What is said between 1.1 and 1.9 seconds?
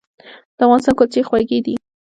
خوږې دي